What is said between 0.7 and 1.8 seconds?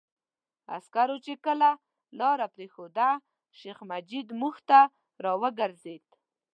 عسکرو چې کله